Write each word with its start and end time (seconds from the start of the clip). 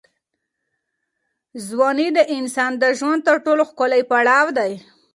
ځواني 1.67 2.07
د 2.17 2.19
انسان 2.37 2.71
د 2.77 2.83
ژوند 2.97 3.21
تر 3.27 3.35
ټولو 3.45 3.61
ښکلی 3.69 4.01
پړاو 4.09 4.47
دی. 4.59 4.71